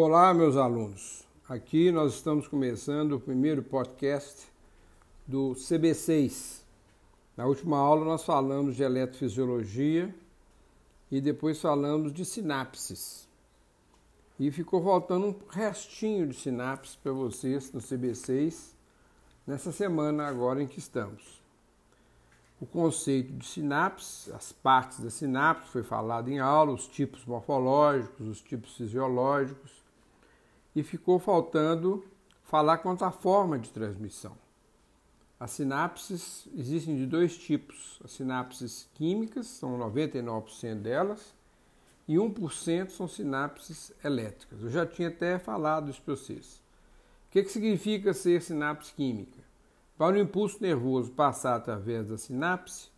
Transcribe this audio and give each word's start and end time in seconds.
Olá, 0.00 0.32
meus 0.32 0.56
alunos. 0.56 1.26
Aqui 1.48 1.90
nós 1.90 2.14
estamos 2.14 2.46
começando 2.46 3.14
o 3.14 3.20
primeiro 3.20 3.64
podcast 3.64 4.46
do 5.26 5.56
CB6. 5.56 6.60
Na 7.36 7.46
última 7.46 7.78
aula 7.78 8.04
nós 8.04 8.22
falamos 8.22 8.76
de 8.76 8.84
eletrofisiologia 8.84 10.14
e 11.10 11.20
depois 11.20 11.60
falamos 11.60 12.12
de 12.12 12.24
sinapses. 12.24 13.28
E 14.38 14.52
ficou 14.52 14.84
faltando 14.84 15.26
um 15.26 15.34
restinho 15.50 16.28
de 16.28 16.36
sinapses 16.36 16.94
para 16.94 17.10
vocês 17.10 17.72
no 17.72 17.80
CB6 17.80 18.74
nessa 19.44 19.72
semana 19.72 20.28
agora 20.28 20.62
em 20.62 20.68
que 20.68 20.78
estamos. 20.78 21.42
O 22.60 22.66
conceito 22.66 23.32
de 23.32 23.44
sinapse, 23.44 24.32
as 24.32 24.52
partes 24.52 25.00
da 25.00 25.10
sinapse 25.10 25.72
foi 25.72 25.82
falado 25.82 26.28
em 26.28 26.38
aula, 26.38 26.70
os 26.70 26.86
tipos 26.86 27.24
morfológicos, 27.24 28.28
os 28.28 28.40
tipos 28.40 28.76
fisiológicos, 28.76 29.77
e 30.78 30.82
ficou 30.84 31.18
faltando 31.18 32.04
falar 32.44 32.78
quanto 32.78 33.04
à 33.04 33.10
forma 33.10 33.58
de 33.58 33.70
transmissão. 33.70 34.36
As 35.40 35.50
sinapses 35.50 36.48
existem 36.56 36.96
de 36.96 37.04
dois 37.04 37.36
tipos: 37.36 37.98
as 38.04 38.12
sinapses 38.12 38.88
químicas, 38.94 39.48
são 39.48 39.76
99% 39.76 40.76
delas, 40.76 41.34
e 42.06 42.14
1% 42.14 42.90
são 42.90 43.08
sinapses 43.08 43.92
elétricas. 44.04 44.62
Eu 44.62 44.70
já 44.70 44.86
tinha 44.86 45.08
até 45.08 45.38
falado 45.38 45.90
isso 45.90 46.00
para 46.00 46.14
vocês. 46.14 46.62
O 47.26 47.32
que, 47.32 47.42
que 47.42 47.50
significa 47.50 48.14
ser 48.14 48.40
sinapse 48.40 48.94
química? 48.94 49.42
Para 49.96 50.14
o 50.14 50.18
impulso 50.18 50.58
nervoso 50.60 51.10
passar 51.10 51.56
através 51.56 52.08
da 52.08 52.16
sinapse, 52.16 52.88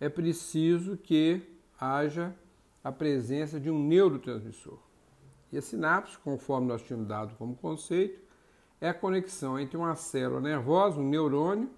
é 0.00 0.08
preciso 0.08 0.96
que 0.96 1.40
haja 1.80 2.34
a 2.82 2.90
presença 2.90 3.60
de 3.60 3.70
um 3.70 3.82
neurotransmissor. 3.86 4.89
E 5.52 5.58
a 5.58 5.62
sinapse, 5.62 6.18
conforme 6.18 6.68
nós 6.68 6.82
tínhamos 6.82 7.08
dado 7.08 7.34
como 7.36 7.56
conceito, 7.56 8.20
é 8.80 8.88
a 8.88 8.94
conexão 8.94 9.58
entre 9.58 9.76
uma 9.76 9.94
célula 9.94 10.40
nervosa, 10.40 11.00
um 11.00 11.08
neurônio, 11.08 11.70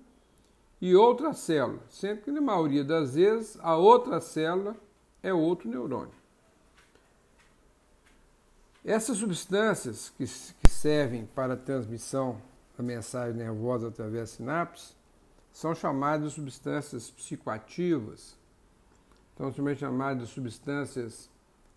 e 0.80 0.94
outra 0.96 1.32
célula, 1.32 1.80
sempre 1.88 2.24
que 2.24 2.30
na 2.30 2.40
maioria 2.40 2.84
das 2.84 3.14
vezes 3.14 3.56
a 3.60 3.76
outra 3.76 4.20
célula 4.20 4.76
é 5.22 5.32
outro 5.32 5.68
neurônio. 5.68 6.12
Essas 8.84 9.18
substâncias 9.18 10.10
que, 10.10 10.24
que 10.24 10.68
servem 10.68 11.24
para 11.24 11.54
a 11.54 11.56
transmissão 11.56 12.40
a 12.76 12.82
mensagem 12.82 13.36
nervosa 13.36 13.88
através 13.88 14.30
da 14.30 14.36
sinapse 14.36 14.94
são 15.52 15.74
chamadas 15.74 16.30
de 16.30 16.34
substâncias 16.34 17.10
psicoativas, 17.10 18.36
são 19.36 19.52
também 19.52 19.76
chamadas 19.76 20.28
de 20.28 20.34
substâncias 20.34 21.30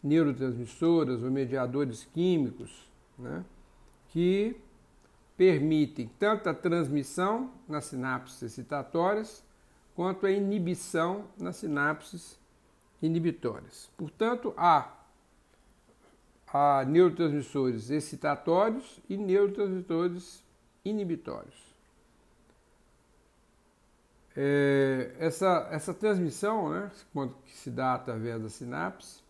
neurotransmissoras 0.06 1.24
ou 1.24 1.32
mediadores 1.32 2.06
químicos, 2.14 2.88
né, 3.18 3.44
que 4.10 4.56
permitem 5.36 6.10
tanto 6.20 6.48
a 6.48 6.54
transmissão 6.54 7.52
nas 7.68 7.86
sinapses 7.86 8.42
excitatórias 8.44 9.44
quanto 9.96 10.28
a 10.28 10.32
inibição 10.32 11.26
nas 11.38 11.58
sinapses 11.58 12.40
inibitórias. 13.02 13.90
Portanto, 13.98 14.54
há, 14.56 14.94
há 16.54 16.86
neurotransmissores 16.86 17.90
excitatórios 17.90 19.00
e 19.10 19.18
neurotransmissores 19.18 20.44
inibitórios. 20.86 21.66
É, 24.38 25.16
essa, 25.18 25.68
essa 25.72 25.94
transmissão, 25.94 26.70
né, 26.70 26.92
que 27.46 27.58
se 27.58 27.72
dá 27.72 27.96
através 27.96 28.42
da 28.42 28.50
sinapse, 28.50 29.25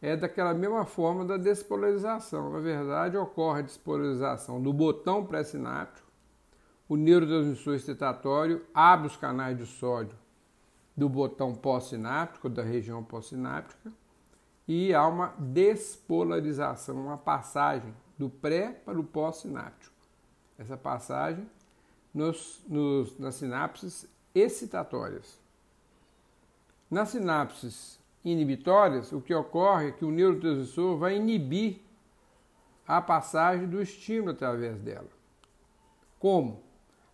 é 0.00 0.16
daquela 0.16 0.54
mesma 0.54 0.84
forma 0.84 1.24
da 1.24 1.36
despolarização. 1.36 2.52
Na 2.52 2.60
verdade, 2.60 3.16
ocorre 3.16 3.60
a 3.60 3.64
despolarização 3.64 4.62
do 4.62 4.72
botão 4.72 5.24
pré-sináptico, 5.24 6.06
o 6.88 6.96
neurotransmissor 6.96 7.74
excitatório 7.74 8.64
abre 8.72 9.08
os 9.08 9.16
canais 9.16 9.58
de 9.58 9.66
sódio 9.66 10.16
do 10.96 11.08
botão 11.08 11.54
pós-sináptico, 11.54 12.48
da 12.48 12.62
região 12.62 13.04
pós-sináptica, 13.04 13.92
e 14.66 14.94
há 14.94 15.06
uma 15.06 15.34
despolarização, 15.38 16.96
uma 16.96 17.18
passagem 17.18 17.94
do 18.16 18.30
pré 18.30 18.70
para 18.84 18.98
o 18.98 19.04
pós-sináptico 19.04 19.98
essa 20.58 20.76
passagem 20.76 21.48
nos, 22.12 22.60
nos, 22.66 23.16
nas 23.18 23.36
sinapses 23.36 24.06
excitatórias. 24.34 25.38
Nas 26.90 27.10
sinapses 27.10 27.98
inibitórias, 28.32 29.12
o 29.12 29.20
que 29.20 29.34
ocorre 29.34 29.88
é 29.88 29.92
que 29.92 30.04
o 30.04 30.10
neurotransmissor 30.10 30.96
vai 30.96 31.16
inibir 31.16 31.80
a 32.86 33.00
passagem 33.00 33.66
do 33.68 33.82
estímulo 33.82 34.30
através 34.32 34.78
dela. 34.80 35.08
Como? 36.18 36.62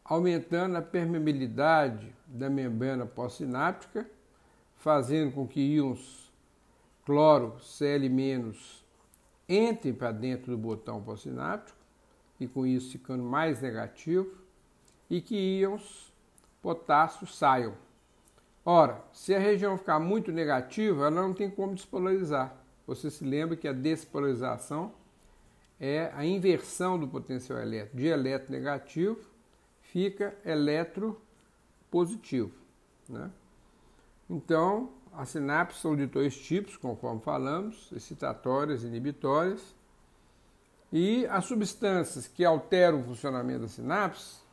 Aumentando 0.05 0.77
a 0.77 0.83
permeabilidade 0.83 2.15
da 2.27 2.49
membrana 2.49 3.07
pós-sináptica, 3.07 4.09
fazendo 4.77 5.33
com 5.33 5.47
que 5.47 5.61
íons 5.61 6.33
cloro, 7.05 7.57
Cl- 7.61 8.55
entrem 9.49 9.93
para 9.95 10.13
dentro 10.13 10.53
do 10.53 10.59
botão 10.59 11.03
pós-sináptico 11.03 11.79
e 12.39 12.47
com 12.47 12.67
isso 12.67 12.93
ficando 12.93 13.23
mais 13.23 13.61
negativo, 13.61 14.31
e 15.09 15.21
que 15.21 15.37
íons 15.37 16.13
potássio 16.63 17.27
saiam. 17.27 17.75
Ora, 18.65 19.03
se 19.13 19.35
a 19.35 19.39
região 19.39 19.77
ficar 19.77 20.01
muito 20.01 20.33
negativa, 20.33 21.07
ela 21.07 21.11
não 21.23 21.35
tem 21.35 21.51
como 21.51 21.75
despolarizar. 21.75 22.57
Você 22.87 23.11
se 23.11 23.25
lembra 23.25 23.57
que 23.57 23.69
a 23.69 23.73
despolarização 23.73 24.93
é 25.79 26.11
a 26.15 26.25
inversão 26.25 26.99
do 26.99 27.07
potencial 27.07 27.59
elétrico. 27.59 27.97
De 27.97 28.07
elétron 28.07 28.53
negativo 28.53 29.21
fica 29.81 30.35
eletro 30.45 31.21
positivo. 31.91 32.53
Né? 33.09 33.31
Então, 34.31 34.91
as 35.13 35.29
sinapses 35.29 35.81
são 35.81 35.95
de 35.95 36.07
dois 36.07 36.37
tipos, 36.37 36.77
conforme 36.77 37.21
falamos, 37.21 37.93
excitatórias 37.93 38.83
e 38.83 38.87
inibitórias. 38.87 39.75
E 40.93 41.27
as 41.27 41.45
substâncias 41.45 42.27
que 42.27 42.45
alteram 42.45 43.01
o 43.01 43.05
funcionamento 43.05 43.61
da 43.61 43.69
sinapse, 43.69 44.44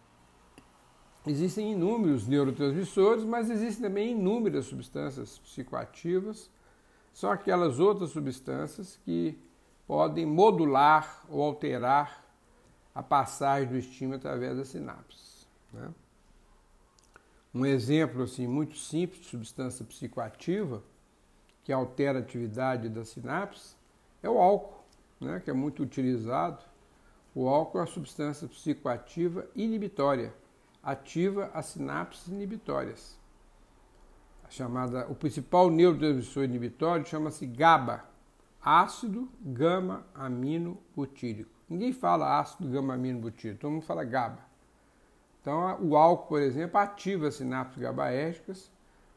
existem 1.25 1.71
inúmeros 1.71 2.27
neurotransmissores, 2.27 3.23
mas 3.23 3.49
existem 3.49 3.89
também 3.89 4.11
inúmeras 4.11 4.65
substâncias 4.65 5.37
psicoativas. 5.39 6.49
São 7.13 7.31
aquelas 7.31 7.79
outras 7.79 8.11
substâncias 8.11 8.99
que 9.03 9.37
podem 9.87 10.25
modular 10.25 11.23
ou 11.29 11.43
alterar 11.43 12.23
a 12.95 13.03
passagem 13.03 13.69
do 13.69 13.77
estímulo 13.77 14.17
através 14.17 14.57
da 14.57 14.65
sinapse. 14.65 15.45
Né? 15.73 15.89
Um 17.53 17.65
exemplo 17.65 18.23
assim 18.23 18.47
muito 18.47 18.77
simples 18.77 19.21
de 19.21 19.27
substância 19.27 19.83
psicoativa 19.85 20.81
que 21.63 21.71
altera 21.71 22.19
a 22.19 22.21
atividade 22.21 22.89
da 22.89 23.03
sinapse 23.03 23.75
é 24.23 24.29
o 24.29 24.39
álcool 24.39 24.81
né, 25.21 25.39
que 25.39 25.51
é 25.51 25.53
muito 25.53 25.83
utilizado, 25.83 26.63
o 27.33 27.47
álcool 27.47 27.77
é 27.77 27.81
uma 27.81 27.87
substância 27.87 28.47
psicoativa 28.47 29.47
inibitória, 29.55 30.33
ativa 30.83 31.49
as 31.53 31.67
sinapses 31.67 32.27
inibitórias. 32.27 33.19
A 34.43 34.49
chamada, 34.49 35.07
o 35.09 35.15
principal 35.15 35.69
neurotransmissor 35.69 36.43
inibitório 36.43 37.05
chama-se 37.05 37.45
GABA, 37.45 38.03
ácido 38.61 39.29
gama-amino 39.41 40.77
butírico. 40.95 41.51
Ninguém 41.69 41.93
fala 41.93 42.39
ácido 42.39 42.67
gama-amino 42.69 43.19
butírico, 43.19 43.61
todo 43.61 43.71
mundo 43.71 43.85
fala 43.85 44.03
GABA. 44.03 44.39
Então, 45.41 45.81
o 45.81 45.95
álcool, 45.95 46.27
por 46.27 46.41
exemplo, 46.41 46.77
ativa 46.77 47.27
as 47.27 47.35
sinapses 47.35 47.81
GABAérgicas, 47.81 48.71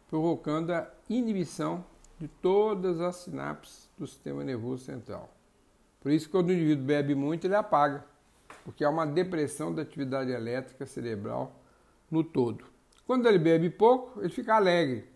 provocando 0.08 0.70
a 0.70 0.88
inibição 1.08 1.84
de 2.18 2.28
todas 2.28 3.00
as 3.00 3.16
sinapses 3.16 3.90
do 3.98 4.06
sistema 4.06 4.42
nervoso 4.44 4.84
central. 4.84 5.28
Por 6.00 6.12
isso, 6.12 6.30
quando 6.30 6.48
o 6.48 6.52
indivíduo 6.52 6.84
bebe 6.84 7.14
muito, 7.14 7.46
ele 7.46 7.56
apaga, 7.56 8.06
porque 8.64 8.84
há 8.84 8.90
uma 8.90 9.06
depressão 9.06 9.74
da 9.74 9.82
atividade 9.82 10.30
elétrica 10.30 10.86
cerebral 10.86 11.60
no 12.10 12.24
todo. 12.24 12.64
Quando 13.06 13.28
ele 13.28 13.38
bebe 13.38 13.68
pouco, 13.68 14.20
ele 14.20 14.30
fica 14.30 14.54
alegre, 14.54 15.06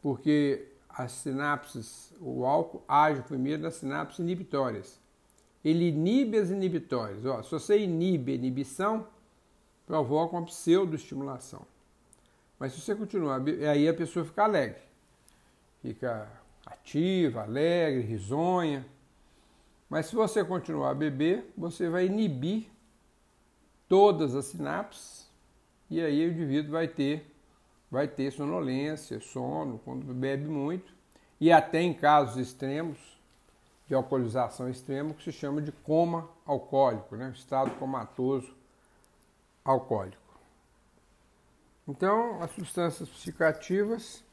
porque 0.00 0.68
as 0.88 1.10
sinapses, 1.10 2.14
o 2.20 2.46
álcool 2.46 2.84
age 2.86 3.22
primeiro 3.22 3.62
nas 3.62 3.74
sinapses 3.74 4.20
inibitórias. 4.20 5.00
Ele 5.64 5.88
inibe 5.88 6.38
as 6.38 6.50
inibitórias. 6.50 7.24
Ó, 7.24 7.42
se 7.42 7.50
você 7.50 7.78
inibe 7.78 8.32
a 8.32 8.34
inibição, 8.36 9.06
provoca 9.86 10.36
uma 10.36 10.44
pseudoestimulação. 10.44 11.62
Mas 12.58 12.72
se 12.72 12.80
você 12.80 12.94
continuar, 12.94 13.42
aí 13.70 13.88
a 13.88 13.94
pessoa 13.94 14.24
fica 14.24 14.44
alegre. 14.44 14.82
Fica 15.82 16.28
ativa, 16.64 17.42
alegre, 17.42 18.02
risonha. 18.02 18.86
Mas 19.94 20.06
se 20.06 20.16
você 20.16 20.44
continuar 20.44 20.90
a 20.90 20.94
beber, 20.94 21.52
você 21.56 21.88
vai 21.88 22.06
inibir 22.06 22.66
todas 23.88 24.34
as 24.34 24.46
sinapses 24.46 25.30
e 25.88 26.00
aí 26.00 26.26
o 26.26 26.32
indivíduo 26.32 26.72
vai 26.72 26.88
ter 26.88 27.32
vai 27.88 28.08
ter 28.08 28.32
sonolência, 28.32 29.20
sono 29.20 29.78
quando 29.84 30.12
bebe 30.12 30.48
muito 30.48 30.92
e 31.40 31.52
até 31.52 31.80
em 31.80 31.94
casos 31.94 32.38
extremos 32.38 32.98
de 33.86 33.94
alcoolização 33.94 34.68
extrema, 34.68 35.14
que 35.14 35.22
se 35.22 35.30
chama 35.30 35.62
de 35.62 35.70
coma 35.70 36.28
alcoólico, 36.44 37.14
né? 37.14 37.30
estado 37.32 37.70
comatoso 37.78 38.52
alcoólico. 39.64 40.40
Então, 41.86 42.42
as 42.42 42.50
substâncias 42.50 43.08
psicoativas, 43.08 44.24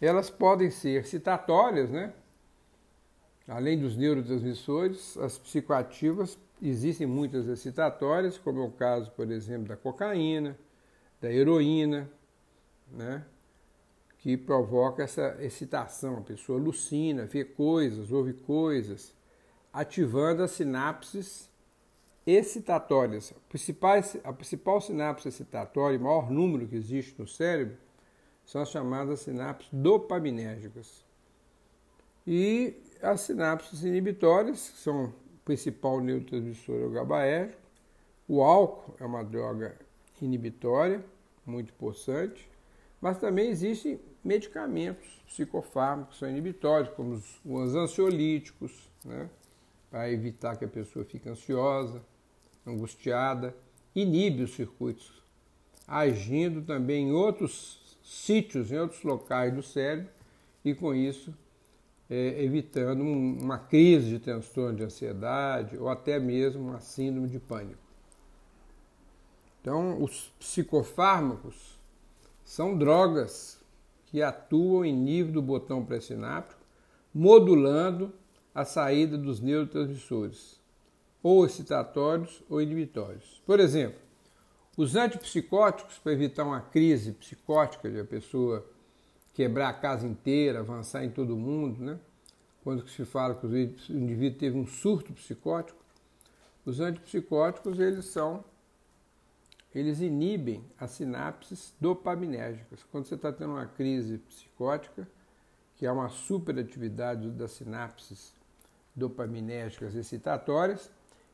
elas 0.00 0.28
podem 0.28 0.72
ser 0.72 1.02
excitatórias, 1.02 1.88
né? 1.88 2.12
Além 3.52 3.78
dos 3.78 3.94
neurotransmissores, 3.96 5.18
as 5.18 5.36
psicoativas 5.36 6.38
existem 6.62 7.06
muitas 7.06 7.46
excitatórias, 7.46 8.38
como 8.38 8.62
é 8.62 8.64
o 8.64 8.70
caso, 8.70 9.10
por 9.10 9.30
exemplo, 9.30 9.68
da 9.68 9.76
cocaína, 9.76 10.58
da 11.20 11.30
heroína, 11.30 12.10
né? 12.90 13.22
que 14.20 14.38
provoca 14.38 15.02
essa 15.02 15.36
excitação. 15.38 16.16
A 16.16 16.20
pessoa 16.22 16.58
alucina, 16.58 17.26
vê 17.26 17.44
coisas, 17.44 18.10
ouve 18.10 18.32
coisas, 18.32 19.12
ativando 19.70 20.42
as 20.42 20.52
sinapses 20.52 21.50
excitatórias. 22.26 23.34
A 23.36 23.48
principal, 23.50 24.02
a 24.24 24.32
principal 24.32 24.80
sinapse 24.80 25.28
excitatória, 25.28 25.98
o 25.98 26.02
maior 26.02 26.30
número 26.30 26.66
que 26.66 26.76
existe 26.76 27.20
no 27.20 27.28
cérebro, 27.28 27.76
são 28.46 28.62
as 28.62 28.70
chamadas 28.70 29.20
sinapses 29.20 29.68
dopaminérgicas. 29.70 31.04
E 32.26 32.76
as 33.02 33.22
sinapses 33.22 33.82
inibitórias, 33.82 34.70
que 34.70 34.78
são 34.78 35.06
o 35.06 35.12
principal 35.44 36.00
neurotransmissor 36.00 36.80
é 36.80 36.84
o 36.84 36.90
GABAérgico. 36.90 37.60
O 38.28 38.42
álcool 38.42 38.94
é 39.00 39.04
uma 39.04 39.24
droga 39.24 39.76
inibitória, 40.20 41.04
muito 41.44 41.72
possante, 41.74 42.48
mas 43.00 43.18
também 43.18 43.50
existem 43.50 44.00
medicamentos 44.22 45.20
psicofármacos 45.26 46.18
são 46.18 46.28
inibitórios, 46.28 46.94
como 46.94 47.14
os, 47.14 47.40
os 47.44 47.74
ansiolíticos, 47.74 48.88
né? 49.04 49.28
para 49.90 50.10
evitar 50.10 50.56
que 50.56 50.64
a 50.64 50.68
pessoa 50.68 51.04
fique 51.04 51.28
ansiosa, 51.28 52.02
angustiada, 52.66 53.54
inibe 53.94 54.44
os 54.44 54.54
circuitos, 54.54 55.22
agindo 55.86 56.62
também 56.62 57.08
em 57.08 57.12
outros 57.12 57.98
sítios, 58.02 58.70
em 58.70 58.78
outros 58.78 59.02
locais 59.02 59.52
do 59.52 59.62
cérebro, 59.62 60.08
e 60.64 60.74
com 60.74 60.94
isso 60.94 61.34
é, 62.10 62.42
evitando 62.42 63.02
um, 63.02 63.38
uma 63.40 63.58
crise 63.58 64.10
de 64.10 64.18
transtorno 64.18 64.76
de 64.76 64.84
ansiedade 64.84 65.76
ou 65.76 65.88
até 65.88 66.18
mesmo 66.18 66.68
uma 66.68 66.80
síndrome 66.80 67.28
de 67.28 67.38
pânico. 67.38 67.80
Então, 69.60 70.02
os 70.02 70.32
psicofármacos 70.38 71.78
são 72.44 72.76
drogas 72.76 73.62
que 74.06 74.20
atuam 74.20 74.84
em 74.84 74.94
nível 74.94 75.32
do 75.32 75.42
botão 75.42 75.84
pré-sináptico, 75.84 76.60
modulando 77.14 78.12
a 78.54 78.64
saída 78.64 79.16
dos 79.16 79.40
neurotransmissores, 79.40 80.60
ou 81.22 81.46
excitatórios 81.46 82.42
ou 82.50 82.60
inibitórios. 82.60 83.40
Por 83.46 83.60
exemplo, 83.60 83.98
os 84.76 84.96
antipsicóticos, 84.96 85.98
para 85.98 86.12
evitar 86.12 86.44
uma 86.44 86.60
crise 86.60 87.12
psicótica 87.12 87.90
de 87.90 88.00
a 88.00 88.04
pessoa 88.04 88.66
quebrar 89.34 89.68
a 89.68 89.72
casa 89.72 90.06
inteira, 90.06 90.60
avançar 90.60 91.04
em 91.04 91.10
todo 91.10 91.36
mundo, 91.36 91.82
né? 91.82 91.98
quando 92.62 92.86
se 92.88 93.04
fala 93.04 93.34
que 93.34 93.46
o 93.46 93.56
indivíduo 93.56 94.38
teve 94.38 94.58
um 94.58 94.66
surto 94.66 95.12
psicótico, 95.12 95.82
os 96.64 96.80
antipsicóticos 96.80 97.80
eles 97.80 98.04
são 98.06 98.44
eles 99.74 100.00
inibem 100.00 100.62
as 100.78 100.90
sinapses 100.90 101.74
dopaminérgicas. 101.80 102.84
Quando 102.92 103.06
você 103.06 103.14
está 103.14 103.32
tendo 103.32 103.52
uma 103.52 103.66
crise 103.66 104.18
psicótica, 104.18 105.08
que 105.76 105.86
é 105.86 105.90
uma 105.90 106.10
superatividade 106.10 107.30
das 107.30 107.52
sinapses 107.52 108.34
dopaminérgicas 108.94 109.94
excitatórias, 109.94 110.90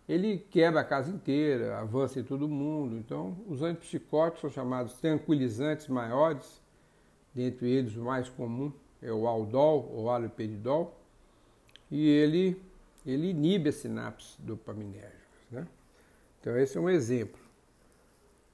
ele 0.09 0.39
quebra 0.39 0.81
a 0.81 0.85
casa 0.85 1.11
inteira, 1.11 1.79
avança 1.79 2.21
em 2.21 2.23
todo 2.23 2.49
mundo. 2.49 2.97
Então, 2.97 3.37
os 3.49 3.61
antipsicóticos 3.61 4.41
são 4.41 4.51
chamados 4.51 4.95
tranquilizantes 4.95 5.89
maiores, 5.89 6.63
dentre 7.39 7.71
eles 7.71 7.95
o 7.95 8.03
mais 8.03 8.29
comum 8.29 8.73
é 9.01 9.13
o 9.13 9.29
aldol 9.29 9.89
ou 9.95 10.11
haloperidol, 10.11 11.01
e 11.89 12.09
ele, 12.09 12.61
ele 13.07 13.31
inibe 13.31 13.69
as 13.69 13.77
sinapses 13.77 14.37
dopaminérgicas. 14.41 15.47
Né? 15.49 15.67
Então, 16.41 16.59
esse 16.59 16.77
é 16.77 16.81
um 16.81 16.91
exemplo. 16.91 17.41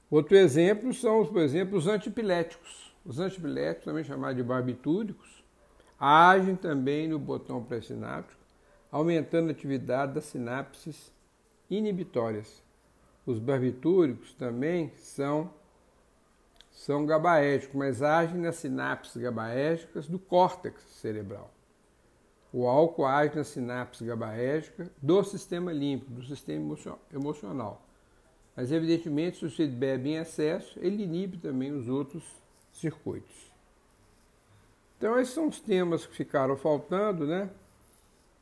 Outro 0.09 0.37
exemplo 0.37 0.93
são, 0.93 1.25
por 1.25 1.41
exemplo, 1.41 1.77
os 1.77 1.87
antipiléticos. 1.87 2.95
Os 3.03 3.19
antipiléticos, 3.19 3.85
também 3.85 4.03
chamados 4.03 4.37
de 4.37 4.43
barbitúricos, 4.43 5.43
agem 5.99 6.55
também 6.55 7.07
no 7.07 7.17
botão 7.17 7.63
pré-sináptico, 7.63 8.39
aumentando 8.91 9.49
a 9.49 9.51
atividade 9.51 10.13
das 10.13 10.25
sinapses 10.25 11.11
inibitórias. 11.69 12.63
Os 13.25 13.39
barbitúricos 13.39 14.33
também 14.35 14.91
são, 14.95 15.51
são 16.75 17.05
gabaérgicos, 17.05 17.75
mas 17.75 18.01
agem 18.01 18.39
nas 18.39 18.57
sinapses 18.57 19.19
gabaérgicas 19.19 20.07
do 20.07 20.19
córtex 20.19 20.83
cerebral. 21.01 21.49
O 22.51 22.67
álcool 22.67 23.05
age 23.05 23.35
nas 23.35 23.47
sinapses 23.47 24.05
gabaérgicas 24.05 24.89
do 25.01 25.23
sistema 25.23 25.71
límbico, 25.71 26.11
do 26.11 26.23
sistema 26.23 26.77
emocional. 27.13 27.81
Mas, 28.55 28.71
evidentemente, 28.71 29.37
se 29.37 29.49
você 29.49 29.67
bebe 29.67 30.09
em 30.09 30.17
excesso, 30.17 30.77
ele 30.79 31.03
inibe 31.03 31.37
também 31.37 31.71
os 31.71 31.87
outros 31.87 32.23
circuitos. 32.71 33.51
Então, 34.97 35.19
esses 35.19 35.33
são 35.33 35.47
os 35.47 35.59
temas 35.59 36.05
que 36.05 36.15
ficaram 36.15 36.55
faltando, 36.55 37.25
né? 37.25 37.49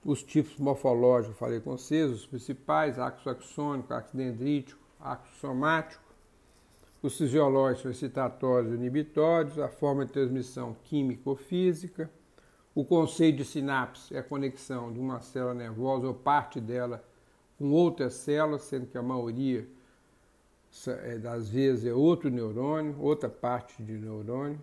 Os 0.03 0.21
tipos 0.21 0.57
morfológicos, 0.57 1.37
falei 1.37 1.59
com 1.59 1.77
vocês, 1.77 2.11
os 2.11 2.25
principais, 2.25 2.99
áxido 2.99 3.29
axônico, 3.29 3.93
áxido 3.93 4.17
dendrítico, 4.17 4.79
áxido 4.99 5.35
somático, 5.39 6.02
os 7.03 7.17
fisiológicos 7.17 7.91
excitatórios 7.91 8.71
e 8.71 8.75
inibitórios, 8.75 9.59
a 9.59 9.67
forma 9.67 10.05
de 10.05 10.13
transmissão 10.13 10.73
química 10.85 11.29
ou 11.29 11.35
física, 11.35 12.09
o 12.73 12.85
conceito 12.85 13.39
de 13.39 13.45
sinapse 13.45 14.15
é 14.15 14.19
a 14.19 14.23
conexão 14.23 14.91
de 14.91 14.99
uma 14.99 15.19
célula 15.19 15.53
nervosa 15.53 16.07
ou 16.07 16.13
parte 16.13 16.61
dela 16.61 17.03
com 17.57 17.71
outras 17.71 18.13
células, 18.13 18.63
sendo 18.63 18.87
que 18.87 18.97
a 18.97 19.01
maioria 19.01 19.67
é, 20.87 21.27
às 21.27 21.49
vezes 21.49 21.85
é 21.85 21.93
outro 21.93 22.29
neurônio, 22.29 22.95
outra 22.99 23.29
parte 23.29 23.83
de 23.83 23.93
neurônio. 23.93 24.59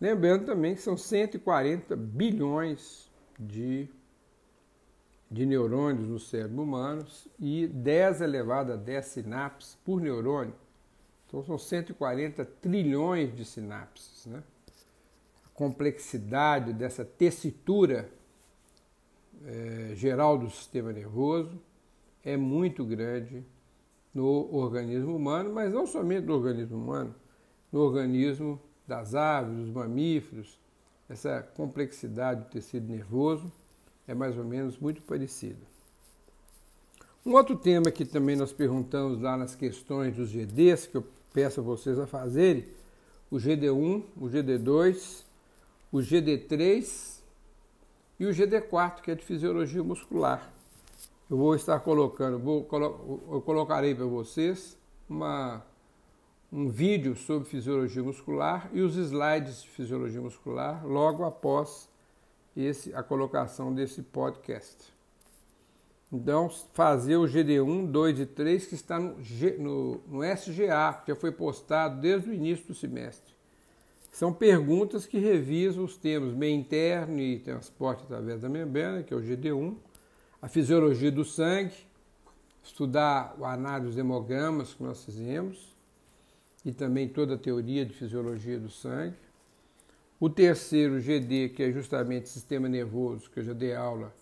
Lembrando 0.00 0.46
também 0.46 0.74
que 0.74 0.82
são 0.82 0.96
140 0.96 1.94
bilhões 1.94 3.08
de, 3.38 3.88
de 5.30 5.46
neurônios 5.46 6.08
no 6.08 6.18
cérebro 6.18 6.64
humano 6.64 7.06
e 7.38 7.68
10 7.68 8.20
elevado 8.20 8.72
a 8.72 8.76
10 8.76 9.06
sinapses 9.06 9.78
por 9.84 10.00
neurônio. 10.00 10.54
Então 11.32 11.42
são 11.42 11.56
140 11.56 12.44
trilhões 12.44 13.34
de 13.34 13.42
sinapses. 13.46 14.26
Né? 14.26 14.42
A 15.46 15.48
complexidade 15.54 16.74
dessa 16.74 17.06
tessitura 17.06 18.12
é, 19.46 19.92
geral 19.94 20.36
do 20.36 20.50
sistema 20.50 20.92
nervoso 20.92 21.58
é 22.22 22.36
muito 22.36 22.84
grande 22.84 23.42
no 24.12 24.54
organismo 24.54 25.16
humano, 25.16 25.50
mas 25.50 25.72
não 25.72 25.86
somente 25.86 26.26
no 26.26 26.34
organismo 26.34 26.76
humano, 26.76 27.14
no 27.72 27.80
organismo 27.80 28.60
das 28.86 29.14
aves, 29.14 29.56
dos 29.56 29.70
mamíferos. 29.70 30.58
Essa 31.08 31.40
complexidade 31.40 32.44
do 32.44 32.50
tecido 32.50 32.86
nervoso 32.86 33.50
é 34.06 34.12
mais 34.12 34.36
ou 34.36 34.44
menos 34.44 34.76
muito 34.78 35.00
parecida. 35.00 35.72
Um 37.24 37.32
outro 37.32 37.56
tema 37.56 37.90
que 37.90 38.04
também 38.04 38.36
nós 38.36 38.52
perguntamos 38.52 39.22
lá 39.22 39.34
nas 39.34 39.54
questões 39.54 40.14
dos 40.14 40.28
GDs, 40.28 40.86
que 40.86 40.96
eu 40.96 41.06
peço 41.32 41.60
a 41.60 41.62
vocês 41.62 41.98
a 41.98 42.06
fazerem, 42.06 42.64
o 43.30 43.36
GD1, 43.36 44.02
o 44.16 44.26
GD2, 44.26 45.24
o 45.90 45.98
GD3 45.98 47.20
e 48.20 48.26
o 48.26 48.30
GD4, 48.30 49.00
que 49.00 49.10
é 49.10 49.14
de 49.14 49.24
fisiologia 49.24 49.82
muscular 49.82 50.52
eu 51.32 51.38
vou 51.38 51.54
estar 51.54 51.80
colocando, 51.80 52.38
vou, 52.38 52.68
eu 53.32 53.40
colocarei 53.40 53.94
para 53.94 54.04
vocês 54.04 54.76
uma, 55.08 55.64
um 56.52 56.68
vídeo 56.68 57.16
sobre 57.16 57.48
fisiologia 57.48 58.02
muscular 58.02 58.68
e 58.70 58.82
os 58.82 58.96
slides 58.96 59.62
de 59.62 59.68
fisiologia 59.70 60.20
muscular 60.20 60.86
logo 60.86 61.24
após 61.24 61.88
esse, 62.54 62.94
a 62.94 63.02
colocação 63.02 63.74
desse 63.74 64.02
podcast. 64.02 64.92
Então, 66.12 66.50
fazer 66.74 67.16
o 67.16 67.22
GD1, 67.22 67.90
2 67.90 68.20
e 68.20 68.26
3 68.26 68.66
que 68.66 68.74
está 68.74 69.00
no, 69.00 69.22
G, 69.22 69.56
no, 69.56 70.02
no 70.06 70.22
SGA, 70.22 70.92
que 71.02 71.10
já 71.10 71.16
foi 71.16 71.32
postado 71.32 72.02
desde 72.02 72.28
o 72.28 72.34
início 72.34 72.66
do 72.66 72.74
semestre. 72.74 73.32
São 74.10 74.30
perguntas 74.30 75.06
que 75.06 75.18
revisam 75.18 75.84
os 75.84 75.96
termos 75.96 76.34
meio 76.34 76.54
interno 76.54 77.18
e 77.18 77.38
transporte 77.38 78.02
através 78.02 78.42
da 78.42 78.48
membrana, 78.48 79.02
que 79.02 79.14
é 79.14 79.16
o 79.16 79.22
GD1, 79.22 79.74
a 80.42 80.48
fisiologia 80.48 81.10
do 81.10 81.24
sangue, 81.24 81.76
estudar 82.62 83.34
a 83.40 83.52
análise 83.54 83.92
dos 83.92 83.98
hemogramas 83.98 84.74
que 84.74 84.82
nós 84.82 85.02
fizemos 85.02 85.74
e 86.62 86.72
também 86.72 87.08
toda 87.08 87.36
a 87.36 87.38
teoria 87.38 87.86
de 87.86 87.94
fisiologia 87.94 88.58
do 88.58 88.68
sangue. 88.68 89.16
O 90.20 90.28
terceiro, 90.28 91.00
GD, 91.00 91.48
que 91.48 91.62
é 91.62 91.72
justamente 91.72 92.28
sistema 92.28 92.68
nervoso, 92.68 93.30
que 93.30 93.40
eu 93.40 93.44
já 93.44 93.54
dei 93.54 93.74
aula, 93.74 94.14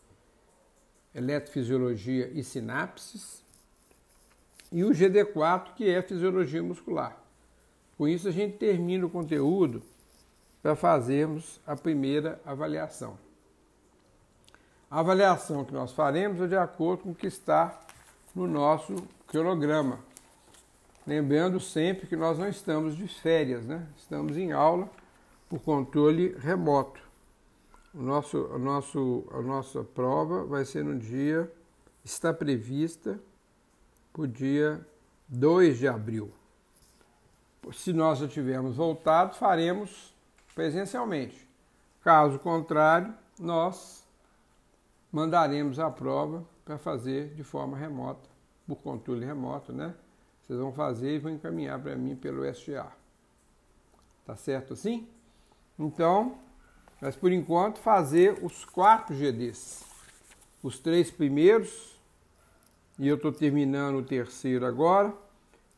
eletrofisiologia 1.15 2.31
e 2.33 2.43
sinapses, 2.45 3.43
e 4.73 4.85
o 4.85 4.91
GD4, 4.91 5.75
que 5.75 5.89
é 5.89 6.01
fisiologia 6.01 6.63
muscular. 6.63 7.17
Com 7.99 8.07
isso, 8.07 8.29
a 8.29 8.31
gente 8.31 8.57
termina 8.57 9.05
o 9.05 9.11
conteúdo 9.11 9.83
para 10.63 10.77
fazermos 10.77 11.61
a 11.67 11.75
primeira 11.75 12.41
avaliação. 12.45 13.19
A 14.91 15.01
avaliação 15.01 15.65
que 15.65 15.73
nós 15.73 15.93
faremos 15.93 16.41
é 16.41 16.47
de 16.47 16.57
acordo 16.57 17.05
com 17.05 17.11
o 17.11 17.15
que 17.15 17.27
está 17.27 17.81
no 18.35 18.47
nosso 18.47 18.95
cronograma. 19.27 19.99
Lembrando 21.07 21.59
sempre 21.59 22.07
que 22.07 22.17
nós 22.17 22.39
não 22.39 22.49
estamos 22.49 22.97
de 22.97 23.09
férias, 23.09 23.65
né? 23.65 23.87
estamos 23.97 24.37
em 24.37 24.53
aula 24.53 24.89
por 25.49 25.61
controle 25.61 26.37
remoto. 26.39 27.10
O 27.93 28.03
nosso, 28.03 28.39
o 28.39 28.59
nosso, 28.59 29.25
a 29.33 29.43
nossa 29.43 29.83
prova 29.83 30.45
vai 30.45 30.65
ser 30.65 30.85
no 30.85 30.97
dia, 30.97 31.53
está 32.05 32.33
prevista 32.33 33.21
para 34.13 34.23
o 34.23 34.29
dia 34.29 34.87
2 35.29 35.79
de 35.79 35.89
abril. 35.89 36.31
Se 37.73 37.93
nós 37.93 38.19
já 38.19 38.29
tivermos 38.29 38.77
voltado, 38.77 39.35
faremos 39.35 40.15
presencialmente. 40.55 41.49
Caso 42.03 42.39
contrário, 42.39 43.13
nós 43.39 44.07
mandaremos 45.11 45.79
a 45.79 45.91
prova 45.91 46.45
para 46.65 46.79
fazer 46.79 47.35
de 47.35 47.43
forma 47.43 47.77
remota, 47.77 48.29
por 48.67 48.77
controle 48.77 49.27
remoto, 49.27 49.73
né? 49.73 49.95
Vocês 50.43 50.59
vão 50.59 50.73
fazer 50.73 51.17
e 51.17 51.19
vão 51.19 51.33
encaminhar 51.33 51.81
para 51.81 51.97
mim 51.97 52.15
pelo 52.15 52.45
SGA. 52.45 52.91
Tá 54.25 54.37
certo 54.37 54.75
assim? 54.75 55.09
Então, 55.79 56.39
mas 57.01 57.17
por 57.17 57.33
enquanto 57.33 57.79
fazer 57.79 58.39
os 58.43 58.65
quatro 58.65 59.15
GDs. 59.15 59.85
Os 60.63 60.79
três 60.79 61.11
primeiros, 61.11 61.99
e 62.99 63.09
eu 63.09 63.17
estou 63.17 63.33
terminando 63.33 63.97
o 63.97 64.03
terceiro 64.03 64.67
agora. 64.67 65.15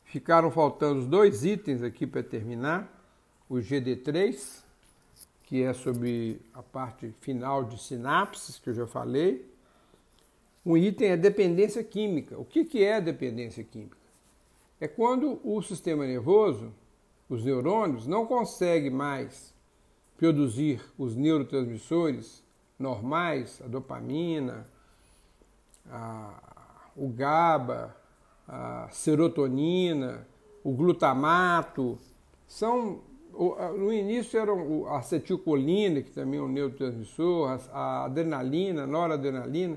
Ficaram 0.04 0.50
faltando 0.50 1.00
os 1.00 1.06
dois 1.06 1.44
itens 1.44 1.82
aqui 1.82 2.06
para 2.06 2.22
terminar. 2.22 3.00
O 3.48 3.56
GD3, 3.56 4.62
que 5.44 5.62
é 5.62 5.72
sobre 5.72 6.40
a 6.52 6.62
parte 6.62 7.14
final 7.20 7.64
de 7.64 7.80
sinapses, 7.80 8.58
que 8.58 8.70
eu 8.70 8.74
já 8.74 8.86
falei. 8.86 9.48
Um 10.66 10.76
item 10.76 11.10
é 11.10 11.16
dependência 11.16 11.84
química. 11.84 12.36
O 12.38 12.44
que, 12.44 12.64
que 12.64 12.82
é 12.82 13.00
dependência 13.00 13.62
química? 13.62 13.96
É 14.80 14.88
quando 14.88 15.40
o 15.44 15.62
sistema 15.62 16.04
nervoso, 16.04 16.72
os 17.28 17.44
neurônios, 17.44 18.06
não 18.06 18.26
consegue 18.26 18.90
mais 18.90 19.51
produzir 20.22 20.80
os 20.96 21.16
neurotransmissores 21.16 22.44
normais, 22.78 23.60
a 23.60 23.66
dopamina, 23.66 24.68
a, 25.90 26.32
o 26.96 27.08
GABA, 27.08 27.92
a 28.46 28.86
serotonina, 28.92 30.24
o 30.62 30.70
glutamato, 30.70 31.98
são 32.46 33.00
no 33.76 33.92
início 33.92 34.38
eram 34.38 34.86
a 34.86 34.98
acetilcolina, 34.98 36.00
que 36.02 36.12
também 36.12 36.38
é 36.38 36.42
um 36.42 36.46
neurotransmissor, 36.46 37.58
a 37.72 38.04
adrenalina, 38.04 38.84
a 38.84 38.86
noradrenalina. 38.86 39.76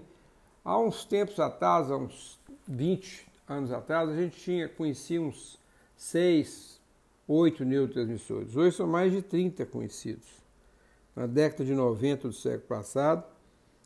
Há 0.64 0.78
uns 0.78 1.06
tempos 1.06 1.40
atrás, 1.40 1.90
há 1.90 1.98
uns 1.98 2.40
20 2.68 3.26
anos 3.50 3.72
atrás, 3.72 4.12
a 4.12 4.16
gente 4.16 4.40
tinha, 4.40 4.70
conhecia 4.70 5.20
uns 5.20 5.60
6, 5.96 6.75
oito 7.28 7.66
neurotransmissores. 7.66 8.56
Hoje 8.56 8.76
são 8.76 8.88
mais 8.88 9.12
de 9.12 9.22
30 9.22 9.66
conhecidos. 9.66 10.28
Na 11.16 11.26
década 11.26 11.64
de 11.64 11.74
90 11.74 12.28
do 12.28 12.34
século 12.34 12.68
passado, 12.68 13.24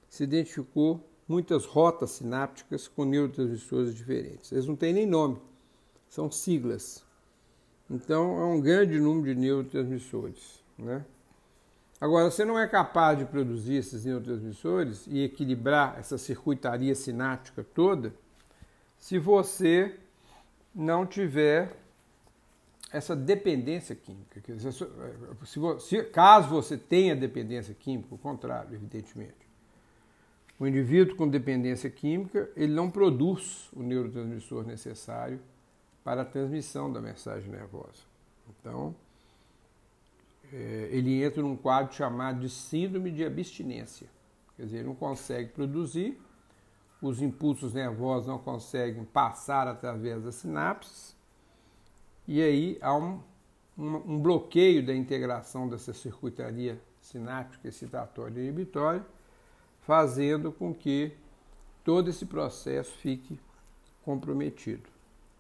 se 0.10 0.24
identificou 0.24 1.08
muitas 1.28 1.66
rotas 1.66 2.12
sinápticas 2.12 2.88
com 2.88 3.06
neurotransmissores 3.06 3.94
diferentes. 3.94 4.52
Eles 4.52 4.66
não 4.66 4.76
têm 4.76 4.94
nem 4.94 5.06
nome, 5.06 5.38
são 6.10 6.32
siglas. 6.32 7.04
Então, 7.90 8.40
é 8.40 8.46
um 8.46 8.60
grande 8.60 9.00
número 9.00 9.34
de 9.34 9.40
neurotransmissores. 9.40 10.64
Né? 10.78 11.06
Agora, 12.02 12.32
você 12.32 12.44
não 12.44 12.58
é 12.58 12.68
capaz 12.68 13.20
de 13.20 13.26
produzir 13.26 13.76
esses 13.76 14.06
neurotransmissores 14.06 15.06
e 15.08 15.24
equilibrar 15.24 16.00
essa 16.00 16.18
circuitaria 16.18 16.96
sináptica 16.96 17.64
toda 17.64 18.14
se 18.98 19.20
você 19.20 19.96
não 20.74 21.06
tiver 21.06 21.78
essa 22.92 23.16
dependência 23.16 23.96
química. 23.96 24.42
Se, 25.46 25.60
se, 25.80 26.04
caso 26.06 26.50
você 26.50 26.78
tenha 26.78 27.16
dependência 27.16 27.74
química, 27.74 28.16
o 28.16 28.18
contrário, 28.18 28.74
evidentemente. 28.74 29.48
O 30.60 30.68
indivíduo 30.68 31.16
com 31.16 31.28
dependência 31.28 31.90
química, 31.90 32.50
ele 32.56 32.74
não 32.74 32.90
produz 32.90 33.70
o 33.74 33.82
neurotransmissor 33.82 34.66
necessário 34.66 35.40
para 36.04 36.24
a 36.24 36.26
transmissão 36.26 36.92
da 36.92 37.00
mensagem 37.00 37.50
nervosa. 37.50 38.04
Então, 38.50 38.96
é, 40.52 40.90
ele 40.92 41.24
entra 41.24 41.42
num 41.42 41.56
quadro 41.56 41.94
chamado 41.94 42.40
de 42.40 42.50
síndrome 42.50 43.12
de 43.12 43.24
abstinência. 43.24 44.08
Quer 44.58 44.64
dizer, 44.66 44.78
ele 44.80 44.88
não 44.88 44.96
consegue 44.96 45.52
produzir, 45.52 46.20
os 47.02 47.22
impulsos 47.22 47.74
nervosos 47.74 48.28
não 48.28 48.40
conseguem 48.40 49.06
passar 49.06 49.68
através 49.68 50.22
das 50.24 50.36
sinapses, 50.36 51.16
e 52.32 52.44
aí 52.44 52.78
há 52.80 52.96
um, 52.96 53.20
um, 53.76 53.96
um 53.96 54.20
bloqueio 54.20 54.86
da 54.86 54.94
integração 54.94 55.68
dessa 55.68 55.96
circuitaria 55.96 56.80
sináptica, 57.02 57.68
excitatória 57.68 58.40
e 58.40 58.44
inibitória, 58.44 59.04
fazendo 59.82 60.52
com 60.52 60.72
que 60.72 61.12
todo 61.84 62.08
esse 62.08 62.28
processo 62.28 62.92
fique 62.98 63.40
comprometido. 64.06 64.88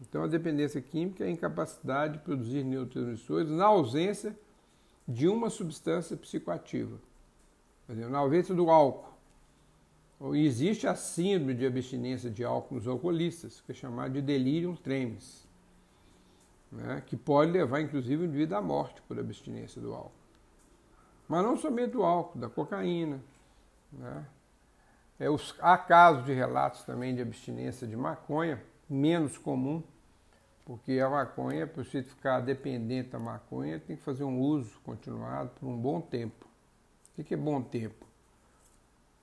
Então, 0.02 0.24
a 0.24 0.28
dependência 0.28 0.82
química 0.82 1.24
é 1.24 1.28
a 1.28 1.30
incapacidade 1.30 2.14
de 2.14 2.24
produzir 2.24 2.64
neurotransmissores 2.64 3.52
na 3.52 3.66
ausência 3.66 4.36
de 5.08 5.28
uma 5.28 5.52
substância 5.52 6.18
psicoativa. 6.18 6.98
Exemplo, 7.88 8.10
na 8.10 8.18
ausência 8.18 8.56
do 8.56 8.68
álcool. 8.68 9.14
Existe 10.34 10.88
a 10.88 10.96
síndrome 10.96 11.54
de 11.54 11.68
abstinência 11.68 12.32
de 12.32 12.44
álcool 12.44 12.76
nos 12.76 12.88
alcoolistas, 12.88 13.62
que 13.62 13.74
é 13.74 13.76
chamada 13.76 14.10
de 14.10 14.24
delirium 14.24 14.76
tremens 14.76 15.48
né, 16.72 17.04
que 17.06 17.18
pode 17.18 17.52
levar 17.52 17.82
inclusive 17.82 18.24
o 18.24 18.26
indivíduo 18.26 18.58
à 18.58 18.62
morte 18.62 19.02
por 19.04 19.20
abstinência 19.20 19.82
do 19.82 19.94
álcool. 19.94 20.12
Mas 21.28 21.44
não 21.44 21.58
somente 21.58 21.92
do 21.92 22.04
álcool, 22.04 22.40
da 22.40 22.50
cocaína. 22.50 23.20
Né? 23.92 24.26
É, 25.20 25.30
os, 25.30 25.56
há 25.60 25.78
casos 25.78 26.26
de 26.26 26.34
relatos 26.34 26.84
também 26.84 27.14
de 27.14 27.22
abstinência 27.22 27.86
de 27.88 27.96
maconha, 27.96 28.62
menos 28.90 29.38
comum, 29.38 29.84
porque 30.66 31.00
a 31.00 31.10
maconha, 31.10 31.68
para 31.68 31.84
você 31.84 32.02
ficar 32.02 32.40
dependente 32.42 33.10
da 33.10 33.20
maconha, 33.20 33.80
tem 33.80 33.96
que 33.96 34.04
fazer 34.04 34.24
um 34.24 34.40
uso 34.40 34.80
continuado 34.84 35.52
por 35.60 35.68
um 35.68 35.78
bom 35.78 36.00
tempo. 36.00 36.48
O 37.18 37.24
que 37.24 37.34
é 37.34 37.38
bom 37.38 37.62
tempo? 37.62 38.06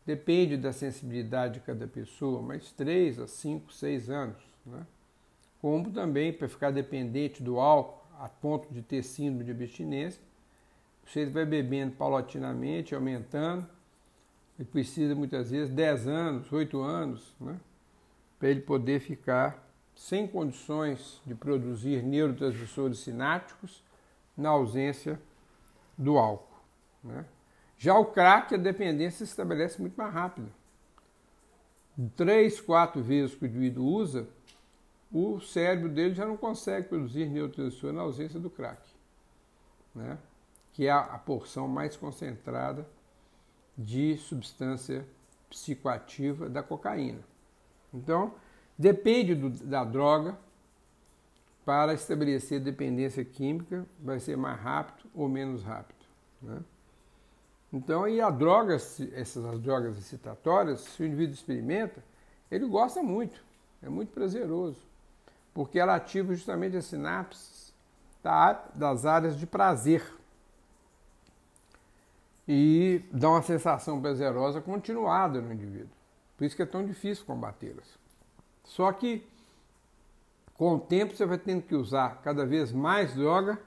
Depende 0.04 0.56
da 0.56 0.72
sensibilidade 0.72 1.54
de 1.54 1.60
cada 1.60 1.86
pessoa, 1.86 2.42
mas 2.42 2.70
3 2.72 3.20
a 3.20 3.26
5, 3.26 3.72
6 3.72 4.10
anos. 4.10 4.36
Né? 4.64 4.86
Como 5.66 5.90
também 5.90 6.32
para 6.32 6.48
ficar 6.48 6.70
dependente 6.70 7.42
do 7.42 7.58
álcool 7.58 8.00
a 8.20 8.28
ponto 8.28 8.72
de 8.72 8.82
ter 8.82 9.02
síndrome 9.02 9.42
de 9.42 9.50
abstinência. 9.50 10.22
Você 11.04 11.26
vai 11.26 11.44
bebendo 11.44 11.96
paulatinamente, 11.96 12.94
aumentando, 12.94 13.66
e 14.60 14.64
precisa 14.64 15.12
muitas 15.16 15.50
vezes 15.50 15.74
10 15.74 16.06
anos, 16.06 16.52
8 16.52 16.80
anos, 16.80 17.34
né, 17.40 17.58
para 18.38 18.48
ele 18.48 18.60
poder 18.60 19.00
ficar 19.00 19.68
sem 19.92 20.28
condições 20.28 21.20
de 21.26 21.34
produzir 21.34 22.00
neurotransmissores 22.00 23.00
sinápticos 23.00 23.82
na 24.36 24.50
ausência 24.50 25.20
do 25.98 26.16
álcool. 26.16 26.60
Né. 27.02 27.24
Já 27.76 27.98
o 27.98 28.04
crack, 28.04 28.54
a 28.54 28.56
dependência 28.56 29.26
se 29.26 29.32
estabelece 29.32 29.80
muito 29.80 29.96
mais 29.96 30.14
rápido. 30.14 30.48
Três, 32.14 32.60
quatro 32.60 33.02
vezes 33.02 33.34
que 33.34 33.44
o 33.44 33.48
indivíduo 33.48 33.84
usa, 33.84 34.28
o 35.12 35.40
cérebro 35.40 35.88
dele 35.88 36.14
já 36.14 36.26
não 36.26 36.36
consegue 36.36 36.88
produzir 36.88 37.26
neurotransmissor 37.26 37.92
na 37.92 38.02
ausência 38.02 38.40
do 38.40 38.50
crack, 38.50 38.82
né? 39.94 40.18
que 40.72 40.86
é 40.86 40.90
a 40.90 41.18
porção 41.18 41.66
mais 41.68 41.96
concentrada 41.96 42.86
de 43.76 44.16
substância 44.18 45.06
psicoativa 45.48 46.48
da 46.48 46.62
cocaína. 46.62 47.20
Então, 47.94 48.34
depende 48.76 49.34
do, 49.34 49.48
da 49.48 49.84
droga 49.84 50.36
para 51.64 51.94
estabelecer 51.94 52.60
dependência 52.60 53.24
química, 53.24 53.86
vai 53.98 54.20
ser 54.20 54.36
mais 54.36 54.60
rápido 54.60 55.08
ou 55.14 55.28
menos 55.28 55.62
rápido. 55.62 56.04
Né? 56.42 56.60
Então, 57.72 58.06
e 58.06 58.20
a 58.20 58.30
droga, 58.30 58.74
essas 58.74 59.44
as 59.44 59.58
drogas 59.60 59.98
excitatórias, 59.98 60.80
se 60.80 61.02
o 61.02 61.06
indivíduo 61.06 61.34
experimenta, 61.34 62.04
ele 62.50 62.66
gosta 62.66 63.02
muito, 63.02 63.42
é 63.82 63.88
muito 63.88 64.12
prazeroso 64.12 64.78
porque 65.56 65.78
ela 65.78 65.94
ativa 65.94 66.34
justamente 66.34 66.76
as 66.76 66.84
sinapses 66.84 67.72
das 68.74 69.06
áreas 69.06 69.38
de 69.38 69.46
prazer 69.46 70.04
e 72.46 73.02
dá 73.10 73.30
uma 73.30 73.40
sensação 73.40 73.98
prazerosa 73.98 74.60
continuada 74.60 75.40
no 75.40 75.50
indivíduo. 75.50 75.96
Por 76.36 76.44
isso 76.44 76.54
que 76.54 76.60
é 76.60 76.66
tão 76.66 76.84
difícil 76.84 77.24
combatê-las. 77.24 77.98
Só 78.64 78.92
que 78.92 79.26
com 80.52 80.74
o 80.74 80.78
tempo 80.78 81.16
você 81.16 81.24
vai 81.24 81.38
tendo 81.38 81.62
que 81.62 81.74
usar 81.74 82.20
cada 82.20 82.44
vez 82.44 82.70
mais 82.70 83.14
droga 83.14 83.58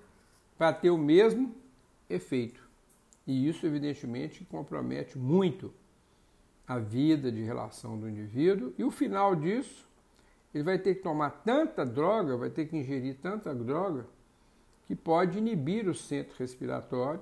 para 0.59 0.71
ter 0.71 0.91
o 0.91 0.97
mesmo 0.97 1.55
efeito. 2.07 2.69
E 3.25 3.49
isso, 3.49 3.65
evidentemente, 3.65 4.45
compromete 4.45 5.17
muito 5.17 5.73
a 6.67 6.77
vida 6.77 7.31
de 7.31 7.41
relação 7.41 7.97
do 7.97 8.07
indivíduo. 8.07 8.75
E 8.77 8.83
o 8.83 8.91
final 8.91 9.35
disso, 9.35 9.88
ele 10.53 10.63
vai 10.63 10.79
ter 10.79 10.95
que 10.95 11.01
tomar 11.01 11.29
tanta 11.43 11.85
droga, 11.85 12.37
vai 12.37 12.49
ter 12.49 12.65
que 12.65 12.77
ingerir 12.77 13.17
tanta 13.21 13.53
droga, 13.53 14.05
que 14.87 14.95
pode 14.95 15.37
inibir 15.37 15.87
o 15.87 15.93
centro 15.93 16.35
respiratório 16.39 17.21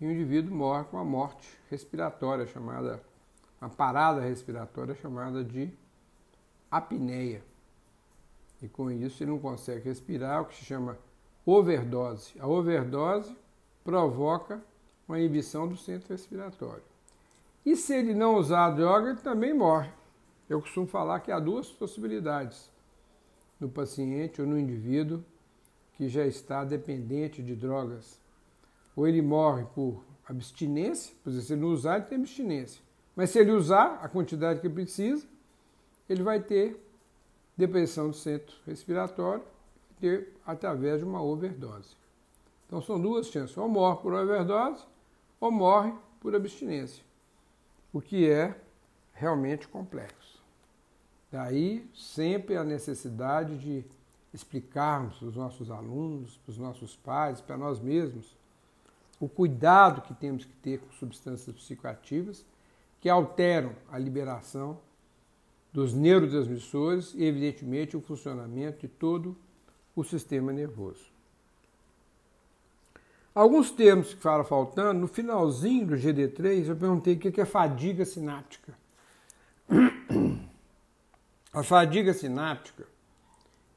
e 0.00 0.06
o 0.06 0.10
indivíduo 0.10 0.54
morre 0.54 0.84
com 0.84 0.98
a 0.98 1.04
morte 1.04 1.48
respiratória, 1.70 2.46
chamada, 2.46 3.02
uma 3.60 3.70
parada 3.70 4.20
respiratória 4.20 4.94
chamada 4.94 5.42
de 5.42 5.72
apneia. 6.70 7.42
E 8.62 8.68
com 8.68 8.90
isso 8.90 9.22
ele 9.22 9.32
não 9.32 9.38
consegue 9.38 9.88
respirar, 9.88 10.42
o 10.42 10.44
que 10.46 10.54
se 10.54 10.64
chama 10.64 10.96
overdose. 11.44 12.34
A 12.38 12.46
overdose 12.46 13.36
provoca 13.84 14.62
uma 15.08 15.18
inibição 15.18 15.68
do 15.68 15.76
centro 15.76 16.08
respiratório. 16.08 16.82
E 17.64 17.74
se 17.74 17.94
ele 17.94 18.14
não 18.14 18.36
usar 18.36 18.66
a 18.66 18.70
droga, 18.70 19.10
ele 19.10 19.20
também 19.20 19.52
morre. 19.52 19.90
Eu 20.48 20.60
costumo 20.60 20.86
falar 20.86 21.20
que 21.20 21.32
há 21.32 21.40
duas 21.40 21.68
possibilidades 21.68 22.70
no 23.58 23.68
paciente 23.68 24.40
ou 24.40 24.46
no 24.46 24.58
indivíduo 24.58 25.24
que 25.94 26.08
já 26.08 26.26
está 26.26 26.64
dependente 26.64 27.42
de 27.42 27.56
drogas. 27.56 28.20
Ou 28.94 29.08
ele 29.08 29.22
morre 29.22 29.64
por 29.74 30.04
abstinência, 30.28 31.14
por 31.22 31.30
exemplo, 31.30 31.46
se 31.46 31.52
ele 31.52 31.62
não 31.62 31.68
usar, 31.68 31.96
ele 31.96 32.04
tem 32.06 32.18
abstinência. 32.18 32.82
Mas 33.14 33.30
se 33.30 33.38
ele 33.38 33.52
usar 33.52 34.00
a 34.02 34.08
quantidade 34.08 34.60
que 34.60 34.68
precisa, 34.68 35.26
ele 36.08 36.22
vai 36.22 36.40
ter 36.40 36.80
depressão 37.56 38.10
do 38.10 38.16
centro 38.16 38.54
respiratório 38.66 39.42
ter 39.98 40.34
através 40.44 40.98
de 40.98 41.04
uma 41.04 41.22
overdose. 41.22 41.96
Então 42.66 42.82
são 42.82 43.00
duas 43.00 43.28
chances, 43.28 43.56
ou 43.56 43.68
morre 43.68 44.00
por 44.02 44.12
overdose 44.12 44.84
ou 45.40 45.50
morre 45.50 45.92
por 46.20 46.34
abstinência, 46.34 47.04
o 47.92 48.00
que 48.00 48.28
é 48.28 48.58
realmente 49.12 49.68
complexo. 49.68 50.35
Daí 51.36 51.86
sempre 51.94 52.56
a 52.56 52.64
necessidade 52.64 53.58
de 53.58 53.84
explicarmos 54.32 55.18
para 55.18 55.28
os 55.28 55.36
nossos 55.36 55.70
alunos, 55.70 56.38
para 56.38 56.50
os 56.50 56.56
nossos 56.56 56.96
pais, 56.96 57.42
para 57.42 57.58
nós 57.58 57.78
mesmos, 57.78 58.34
o 59.20 59.28
cuidado 59.28 60.00
que 60.00 60.14
temos 60.14 60.46
que 60.46 60.52
ter 60.54 60.78
com 60.78 60.90
substâncias 60.92 61.54
psicoativas 61.54 62.42
que 63.02 63.10
alteram 63.10 63.72
a 63.92 63.98
liberação 63.98 64.78
dos 65.74 65.92
neurotransmissores 65.92 67.12
e, 67.14 67.24
evidentemente, 67.24 67.98
o 67.98 68.00
funcionamento 68.00 68.80
de 68.80 68.88
todo 68.88 69.36
o 69.94 70.02
sistema 70.02 70.54
nervoso. 70.54 71.04
Alguns 73.34 73.70
termos 73.70 74.14
que 74.14 74.22
falam 74.22 74.42
faltando, 74.46 75.00
no 75.00 75.06
finalzinho 75.06 75.86
do 75.86 75.96
GD3 75.96 76.68
eu 76.68 76.76
perguntei 76.76 77.12
o 77.12 77.18
que 77.18 77.38
é 77.38 77.44
fadiga 77.44 78.06
sináptica. 78.06 78.72
A 81.56 81.62
fadiga 81.62 82.12
sináptica 82.12 82.86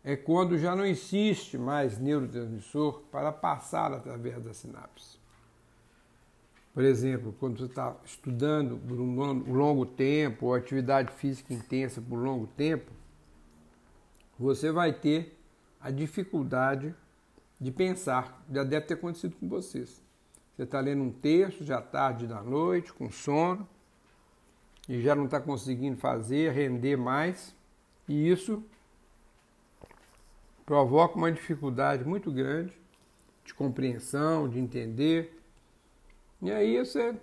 é 0.03 0.13
quando 0.13 0.57
já 0.57 0.75
não 0.75 0.86
existe 0.86 1.57
mais 1.57 1.98
neurotransmissor 1.98 3.03
para 3.09 3.31
passar 3.31 3.93
através 3.93 4.43
da 4.43 4.53
sinapse. 4.53 5.17
Por 6.74 6.83
exemplo, 6.83 7.33
quando 7.39 7.57
você 7.57 7.68
está 7.68 7.96
estudando 8.03 8.77
por 8.85 9.00
um 9.00 9.53
longo 9.53 9.85
tempo, 9.85 10.48
ou 10.48 10.55
atividade 10.55 11.13
física 11.13 11.53
intensa 11.53 12.01
por 12.01 12.20
um 12.20 12.24
longo 12.24 12.48
tempo, 12.48 12.92
você 14.37 14.74
vai 14.74 14.92
ter 14.92 15.39
a 15.79 15.89
dificuldade 15.89 16.94
de 17.61 17.72
pensar. 17.72 18.44
Já 18.51 18.65
deve 18.65 18.87
ter 18.87 18.96
acontecido 18.96 19.37
com 19.37 19.48
vocês. 19.48 20.03
Você 20.53 20.63
está 20.63 20.81
lendo 20.81 21.03
um 21.03 21.11
texto, 21.13 21.63
já 21.63 21.81
tarde 21.81 22.27
da 22.27 22.44
noite, 22.44 22.92
com 22.92 23.09
sono, 23.09 23.65
e 24.89 25.01
já 25.01 25.15
não 25.15 25.24
está 25.24 25.39
conseguindo 25.39 25.96
fazer, 25.96 26.51
render 26.51 26.98
mais, 26.98 27.57
e 28.09 28.29
isso 28.29 28.61
provoca 30.65 31.15
uma 31.15 31.31
dificuldade 31.31 32.03
muito 32.03 32.29
grande 32.29 32.77
de 33.45 33.53
compreensão, 33.53 34.50
de 34.50 34.59
entender 34.59 35.39
e 36.41 36.51
aí 36.51 36.77
você 36.77 37.15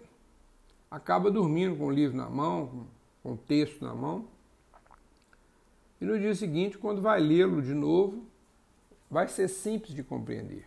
acaba 0.91 1.31
dormindo 1.31 1.77
com 1.77 1.87
o 1.87 1.91
livro 1.91 2.17
na 2.17 2.29
mão, 2.29 2.87
com 3.23 3.33
o 3.33 3.37
texto 3.37 3.83
na 3.83 3.95
mão. 3.95 4.27
E 5.99 6.05
no 6.05 6.19
dia 6.19 6.35
seguinte, 6.35 6.77
quando 6.77 7.01
vai 7.01 7.19
lê-lo 7.19 7.63
de 7.63 7.73
novo, 7.73 8.27
vai 9.11 9.27
ser 9.27 9.49
simples 9.49 9.95
de 9.95 10.03
compreender. 10.03 10.67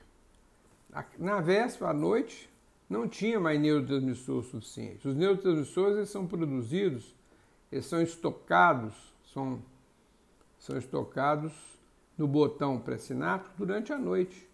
Na 1.20 1.40
véspera, 1.40 1.92
à 1.92 1.94
noite, 1.94 2.50
não 2.90 3.08
tinha 3.08 3.40
mais 3.40 3.60
neurotransmissor 3.62 4.44
suficiente. 4.44 5.08
Os 5.08 5.16
neurotransmissores 5.16 5.98
eles 5.98 6.10
são 6.10 6.26
produzidos, 6.26 7.14
eles 7.72 7.86
são 7.86 8.02
estocados, 8.02 8.96
são, 9.32 9.62
são 10.60 10.78
estocados 10.78 11.52
no 12.18 12.28
botão 12.28 12.80
pré-sináptico 12.80 13.56
durante 13.58 13.92
a 13.94 13.98
noite. 13.98 14.48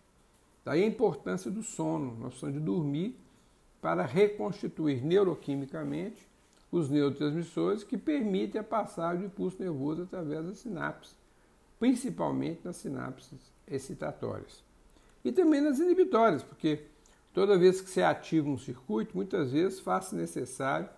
Daí 0.63 0.83
a 0.83 0.87
importância 0.87 1.51
do 1.51 1.63
sono, 1.63 2.15
precisamos 2.15 2.55
de 2.55 2.59
dormir 2.59 3.19
para 3.81 4.05
reconstituir 4.05 5.03
neuroquimicamente 5.03 6.27
os 6.71 6.89
neurotransmissores 6.89 7.83
que 7.83 7.97
permitem 7.97 8.59
a 8.59 8.63
passagem 8.63 9.21
do 9.21 9.25
impulso 9.27 9.61
nervoso 9.61 10.03
através 10.03 10.45
das 10.45 10.57
sinapses, 10.59 11.15
principalmente 11.79 12.61
nas 12.63 12.77
sinapses 12.77 13.39
excitatórias. 13.67 14.63
E 15.23 15.31
também 15.31 15.61
nas 15.61 15.79
inibitórias, 15.79 16.43
porque 16.43 16.85
toda 17.33 17.57
vez 17.57 17.81
que 17.81 17.89
se 17.89 18.01
ativa 18.01 18.49
um 18.49 18.57
circuito, 18.57 19.15
muitas 19.15 19.51
vezes 19.51 19.79
faz-se 19.79 20.15
necessário 20.15 20.89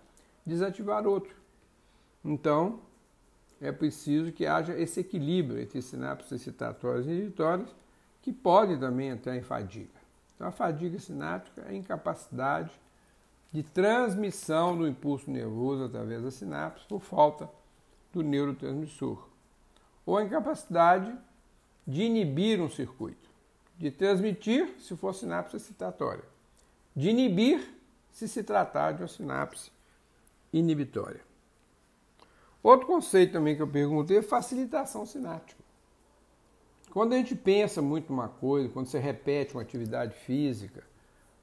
desativar 0.44 1.06
outro. 1.06 1.34
Então, 2.24 2.80
é 3.60 3.72
preciso 3.72 4.32
que 4.32 4.46
haja 4.46 4.78
esse 4.78 5.00
equilíbrio 5.00 5.60
entre 5.60 5.82
sinapses 5.82 6.32
excitatórias 6.32 7.06
e 7.06 7.10
inibitórias, 7.10 7.68
que 8.22 8.32
pode 8.32 8.76
também 8.78 9.08
entrar 9.08 9.36
em 9.36 9.42
fadiga. 9.42 9.98
Então, 10.34 10.46
a 10.46 10.52
fadiga 10.52 10.98
sináptica 10.98 11.62
é 11.62 11.70
a 11.70 11.74
incapacidade 11.74 12.70
de 13.52 13.62
transmissão 13.62 14.76
do 14.76 14.86
impulso 14.86 15.30
nervoso 15.30 15.84
através 15.84 16.22
da 16.22 16.30
sinapse 16.30 16.84
por 16.86 17.00
falta 17.00 17.48
do 18.12 18.22
neurotransmissor, 18.22 19.26
ou 20.06 20.16
a 20.16 20.22
incapacidade 20.22 21.12
de 21.86 22.02
inibir 22.02 22.60
um 22.60 22.68
circuito, 22.68 23.28
de 23.76 23.90
transmitir 23.90 24.74
se 24.78 24.96
for 24.96 25.14
sinapse 25.14 25.56
excitatória, 25.56 26.24
de 26.94 27.10
inibir 27.10 27.74
se 28.12 28.28
se 28.28 28.42
tratar 28.42 28.92
de 28.92 29.02
uma 29.02 29.08
sinapse 29.08 29.70
inibitória. 30.52 31.27
Outro 32.62 32.86
conceito 32.86 33.32
também 33.32 33.54
que 33.54 33.62
eu 33.62 33.68
perguntei 33.68 34.18
é 34.18 34.22
facilitação 34.22 35.06
sináptica. 35.06 35.62
Quando 36.90 37.12
a 37.12 37.16
gente 37.16 37.34
pensa 37.34 37.80
muito 37.80 38.12
uma 38.12 38.28
coisa, 38.28 38.68
quando 38.68 38.86
você 38.86 38.98
repete 38.98 39.54
uma 39.54 39.62
atividade 39.62 40.14
física, 40.14 40.82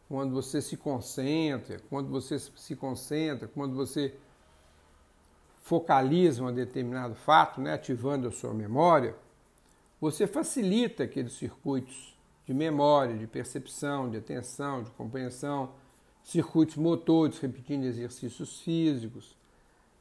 quando 0.08 0.34
você 0.34 0.62
se 0.62 0.76
concentra, 0.76 1.80
quando 1.90 2.10
você 2.10 2.38
se 2.40 2.76
concentra, 2.76 3.48
quando 3.48 3.76
você 3.76 4.16
focaliza 5.62 6.44
um 6.44 6.54
determinado 6.54 7.16
fato, 7.16 7.60
né, 7.60 7.74
ativando 7.74 8.28
a 8.28 8.32
sua 8.32 8.54
memória, 8.54 9.16
você 10.00 10.28
facilita 10.28 11.04
aqueles 11.04 11.34
circuitos 11.34 12.16
de 12.46 12.54
memória, 12.54 13.18
de 13.18 13.26
percepção, 13.26 14.10
de 14.10 14.18
atenção, 14.18 14.84
de 14.84 14.92
compreensão, 14.92 15.72
circuitos 16.24 16.76
motores 16.76 17.40
repetindo 17.40 17.86
exercícios 17.86 18.62
físicos, 18.62 19.36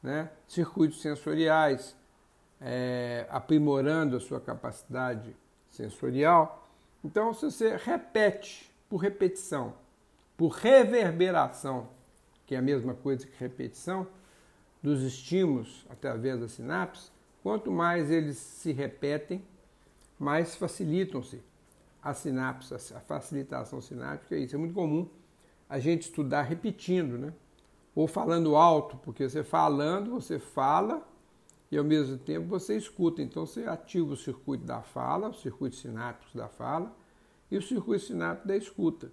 né, 0.04 0.30
circuitos 0.46 1.00
sensoriais, 1.00 1.96
é, 2.60 3.26
aprimorando 3.30 4.16
a 4.18 4.20
sua 4.20 4.38
capacidade 4.38 5.34
sensorial. 5.70 6.68
Então, 7.02 7.32
se 7.32 7.46
você 7.46 7.74
repete 7.76 8.70
por 8.86 8.98
repetição, 8.98 9.72
por 10.36 10.48
reverberação, 10.48 11.88
que 12.46 12.54
é 12.54 12.58
a 12.58 12.62
mesma 12.62 12.92
coisa 12.92 13.26
que 13.26 13.32
repetição, 13.38 14.06
dos 14.82 15.00
estímulos 15.00 15.86
através 15.88 16.38
da 16.38 16.48
sinapse, 16.48 17.10
quanto 17.42 17.72
mais 17.72 18.10
eles 18.10 18.36
se 18.36 18.72
repetem, 18.72 19.42
mais 20.18 20.54
facilitam-se 20.54 21.40
a 22.02 22.12
sinapse, 22.12 22.74
a 22.74 23.00
facilitação 23.00 23.80
sináptica. 23.80 24.36
Isso 24.36 24.54
é 24.54 24.58
muito 24.58 24.74
comum 24.74 25.08
a 25.66 25.78
gente 25.78 26.02
estudar 26.02 26.42
repetindo, 26.42 27.16
né? 27.16 27.32
Ou 27.94 28.08
falando 28.08 28.56
alto, 28.56 28.96
porque 28.98 29.28
você 29.28 29.44
falando, 29.44 30.10
você 30.10 30.38
fala 30.38 31.06
e 31.70 31.78
ao 31.78 31.84
mesmo 31.84 32.18
tempo 32.18 32.46
você 32.46 32.76
escuta. 32.76 33.22
Então 33.22 33.46
você 33.46 33.64
ativa 33.66 34.12
o 34.12 34.16
circuito 34.16 34.64
da 34.64 34.82
fala, 34.82 35.28
o 35.28 35.34
circuito 35.34 35.76
sináptico 35.76 36.36
da 36.36 36.48
fala 36.48 36.94
e 37.50 37.56
o 37.56 37.62
circuito 37.62 38.04
sináptico 38.04 38.48
da 38.48 38.56
escuta. 38.56 39.12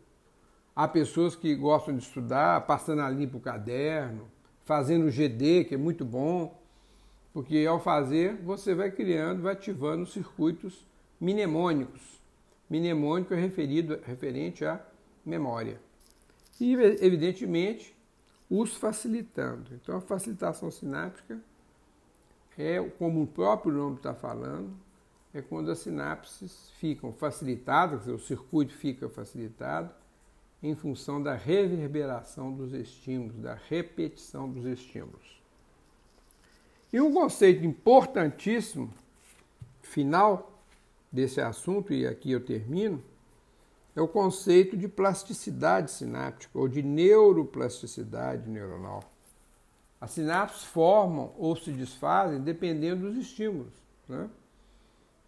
Há 0.75 0.87
pessoas 0.87 1.35
que 1.35 1.53
gostam 1.55 1.95
de 1.95 2.03
estudar 2.03 2.65
passando 2.65 3.01
a 3.01 3.09
limpo 3.09 3.37
o 3.37 3.41
caderno, 3.41 4.27
fazendo 4.63 5.11
GD, 5.11 5.65
que 5.65 5.75
é 5.75 5.77
muito 5.77 6.05
bom, 6.05 6.59
Porque 7.33 7.65
ao 7.65 7.79
fazer, 7.79 8.35
você 8.43 8.75
vai 8.75 8.91
criando, 8.91 9.41
vai 9.41 9.53
ativando 9.53 10.05
circuitos 10.05 10.85
mnemônicos. 11.19 12.01
Mnemônico 12.69 13.33
é 13.33 13.37
referido, 13.39 13.99
referente 14.03 14.65
à 14.65 14.81
memória. 15.25 15.79
E, 16.59 16.73
evidentemente, 16.73 17.95
os 18.51 18.75
facilitando. 18.75 19.73
Então, 19.73 19.95
a 19.95 20.01
facilitação 20.01 20.69
sináptica 20.69 21.39
é, 22.57 22.81
como 22.99 23.23
o 23.23 23.27
próprio 23.27 23.73
nome 23.73 23.95
está 23.95 24.13
falando, 24.13 24.69
é 25.33 25.41
quando 25.41 25.71
as 25.71 25.79
sinapses 25.79 26.69
ficam 26.71 27.13
facilitadas, 27.13 28.05
o 28.07 28.19
circuito 28.19 28.73
fica 28.73 29.07
facilitado, 29.07 29.89
em 30.61 30.75
função 30.75 31.23
da 31.23 31.33
reverberação 31.33 32.51
dos 32.51 32.73
estímulos, 32.73 33.37
da 33.37 33.57
repetição 33.69 34.51
dos 34.51 34.65
estímulos. 34.65 35.41
E 36.91 36.99
um 36.99 37.13
conceito 37.13 37.65
importantíssimo, 37.65 38.93
final 39.81 40.61
desse 41.09 41.39
assunto, 41.39 41.93
e 41.93 42.05
aqui 42.05 42.31
eu 42.31 42.43
termino, 42.43 43.01
é 43.95 44.01
o 44.01 44.07
conceito 44.07 44.77
de 44.77 44.87
plasticidade 44.87 45.91
sináptica 45.91 46.57
ou 46.57 46.67
de 46.67 46.81
neuroplasticidade 46.81 48.49
neuronal. 48.49 49.03
As 49.99 50.11
sinapses 50.11 50.63
formam 50.63 51.33
ou 51.37 51.55
se 51.55 51.71
desfazem 51.71 52.41
dependendo 52.41 53.09
dos 53.09 53.17
estímulos. 53.17 53.73
Né? 54.07 54.29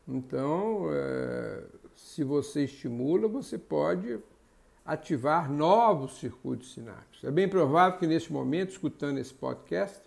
Então, 0.07 0.87
é, 0.91 1.63
se 1.95 2.23
você 2.23 2.63
estimula, 2.63 3.27
você 3.27 3.57
pode 3.57 4.19
ativar 4.85 5.51
novos 5.51 6.17
circuitos 6.17 6.73
sinápticos. 6.73 7.23
É 7.23 7.31
bem 7.31 7.47
provável 7.47 7.99
que 7.99 8.07
neste 8.07 8.33
momento, 8.33 8.71
escutando 8.71 9.17
esse 9.17 9.33
podcast, 9.33 10.01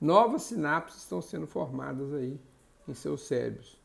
novas 0.00 0.42
sinapses 0.42 0.98
estão 0.98 1.20
sendo 1.20 1.46
formadas 1.46 2.12
aí 2.12 2.38
em 2.86 2.94
seus 2.94 3.22
cérebros. 3.22 3.76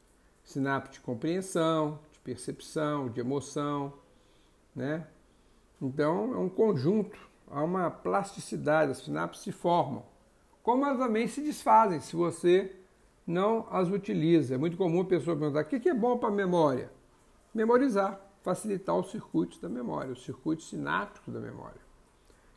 Sinapse 0.44 0.94
de 0.94 1.00
compreensão, 1.00 2.00
percepção, 2.24 3.10
de 3.10 3.20
emoção, 3.20 3.94
né? 4.76 5.08
Então, 5.82 6.34
é 6.34 6.38
um 6.38 6.50
conjunto, 6.50 7.18
há 7.50 7.64
uma 7.64 7.90
plasticidade, 7.90 8.92
as 8.92 9.00
sinapses 9.00 9.44
se 9.44 9.52
formam. 9.52 10.04
Como 10.62 10.86
elas 10.86 11.00
também 11.00 11.28
se 11.28 11.42
desfazem 11.42 12.00
se 12.00 12.16
você 12.16 12.76
não 13.26 13.68
as 13.72 13.90
utiliza. 13.90 14.56
É 14.56 14.58
muito 14.58 14.78
comum 14.78 15.02
a 15.02 15.06
pessoa 15.06 15.36
perguntar: 15.36 15.62
o 15.62 15.66
que 15.66 15.90
é 15.90 15.94
bom 15.94 16.18
para 16.18 16.30
a 16.30 16.32
memória? 16.32 16.92
Memorizar, 17.54 18.20
facilitar 18.44 18.96
os 18.96 19.12
circuitos 19.12 19.60
da 19.60 19.70
memória, 19.70 20.12
os 20.12 20.24
circuitos 20.24 20.70
sinápticos 20.70 21.34
da 21.34 21.40
memória. 21.40 21.82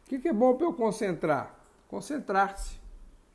O 0.05 0.09
que 0.20 0.29
é 0.29 0.33
bom 0.33 0.55
para 0.55 0.66
eu 0.66 0.72
concentrar? 0.72 1.59
Concentrar-se, 1.88 2.79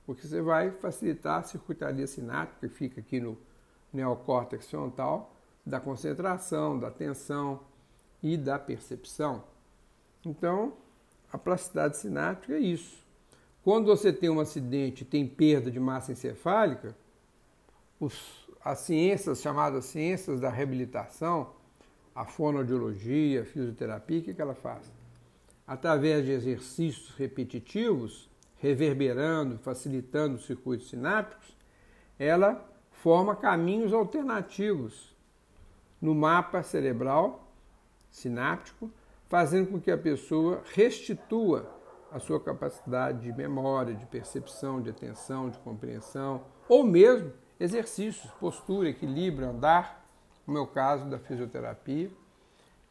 porque 0.05 0.27
você 0.27 0.41
vai 0.41 0.71
facilitar 0.71 1.39
a 1.39 1.43
circuitaria 1.43 2.05
sináptica 2.05 2.67
que 2.67 2.73
fica 2.73 3.01
aqui 3.01 3.19
no 3.19 3.37
neocórtex 3.91 4.69
frontal, 4.69 5.35
da 5.65 5.79
concentração, 5.79 6.79
da 6.79 6.87
atenção 6.87 7.61
e 8.21 8.37
da 8.37 8.57
percepção. 8.57 9.43
Então, 10.25 10.73
a 11.31 11.37
plasticidade 11.37 11.97
sináptica 11.97 12.53
é 12.55 12.59
isso. 12.59 12.97
Quando 13.63 13.85
você 13.85 14.11
tem 14.11 14.29
um 14.29 14.39
acidente 14.39 15.03
e 15.03 15.05
tem 15.05 15.27
perda 15.27 15.69
de 15.69 15.79
massa 15.79 16.11
encefálica, 16.11 16.95
os, 17.99 18.47
as 18.63 18.79
ciências 18.79 19.41
chamadas 19.41 19.85
ciências 19.85 20.39
da 20.39 20.49
reabilitação, 20.49 21.51
a 22.15 22.25
fonoaudiologia, 22.25 23.41
a 23.41 23.45
fisioterapia, 23.45 24.19
o 24.19 24.23
que, 24.23 24.33
que 24.33 24.41
ela 24.41 24.55
faz? 24.55 24.91
Através 25.67 26.25
de 26.25 26.31
exercícios 26.31 27.13
repetitivos, 27.15 28.29
reverberando, 28.57 29.57
facilitando 29.59 30.35
os 30.35 30.45
circuitos 30.45 30.89
sinápticos, 30.89 31.55
ela 32.17 32.67
forma 32.91 33.35
caminhos 33.35 33.93
alternativos 33.93 35.15
no 36.01 36.15
mapa 36.15 36.63
cerebral 36.63 37.47
sináptico, 38.09 38.91
fazendo 39.27 39.71
com 39.71 39.79
que 39.79 39.91
a 39.91 39.97
pessoa 39.97 40.63
restitua 40.73 41.69
a 42.11 42.19
sua 42.19 42.39
capacidade 42.39 43.21
de 43.21 43.31
memória, 43.31 43.93
de 43.93 44.05
percepção, 44.07 44.81
de 44.81 44.89
atenção, 44.89 45.49
de 45.49 45.59
compreensão, 45.59 46.41
ou 46.67 46.83
mesmo 46.83 47.31
exercícios, 47.59 48.31
postura, 48.39 48.89
equilíbrio, 48.89 49.49
andar, 49.49 50.05
no 50.47 50.53
meu 50.53 50.65
caso 50.65 51.05
da 51.05 51.19
fisioterapia, 51.19 52.09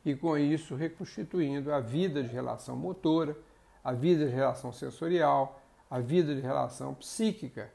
e 0.04 0.14
com 0.14 0.38
isso 0.38 0.76
reconstituindo 0.76 1.72
a 1.72 1.80
vida 1.80 2.22
de 2.22 2.28
relação 2.28 2.76
motora, 2.76 3.36
a 3.82 3.92
vida 3.92 4.26
de 4.26 4.32
relação 4.32 4.72
sensorial, 4.72 5.60
a 5.90 5.98
vida 5.98 6.34
de 6.34 6.40
relação 6.40 6.94
psíquica, 6.94 7.72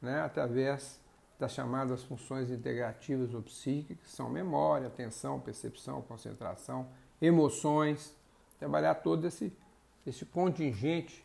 né, 0.00 0.20
através 0.20 1.00
das 1.38 1.52
chamadas 1.52 2.02
funções 2.02 2.50
integrativas 2.50 3.34
ou 3.34 3.42
psíquicas, 3.42 4.06
que 4.06 4.10
são 4.10 4.30
memória, 4.30 4.86
atenção, 4.86 5.38
percepção, 5.38 6.02
concentração, 6.02 6.88
emoções, 7.20 8.14
trabalhar 8.58 8.94
todo 8.96 9.26
esse, 9.26 9.52
esse 10.06 10.24
contingente 10.24 11.24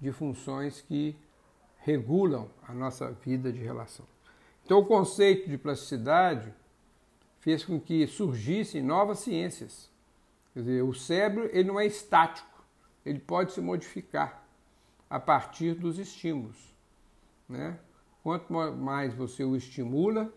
de 0.00 0.12
funções 0.12 0.80
que 0.80 1.16
regulam 1.78 2.50
a 2.66 2.74
nossa 2.74 3.12
vida 3.12 3.52
de 3.52 3.60
relação. 3.60 4.04
Então, 4.64 4.80
o 4.80 4.84
conceito 4.84 5.48
de 5.48 5.56
plasticidade 5.56 6.52
fez 7.38 7.64
com 7.64 7.80
que 7.80 8.04
surgissem 8.08 8.82
novas 8.82 9.20
ciências. 9.20 9.88
Quer 10.52 10.60
dizer, 10.60 10.82
o 10.82 10.92
cérebro 10.92 11.48
ele 11.52 11.68
não 11.68 11.78
é 11.78 11.86
estático, 11.86 12.64
ele 13.04 13.20
pode 13.20 13.52
se 13.52 13.60
modificar 13.60 14.44
a 15.08 15.20
partir 15.20 15.74
dos 15.74 15.98
estímulos. 15.98 16.74
Né? 17.48 17.78
Quanto 18.26 18.52
mais 18.52 19.14
você 19.14 19.44
o 19.44 19.54
estimula, 19.54 20.32